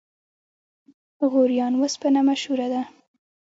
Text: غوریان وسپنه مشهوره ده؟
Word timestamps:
غوریان 1.31 1.73
وسپنه 1.81 2.19
مشهوره 2.29 2.67
ده؟ 2.73 2.81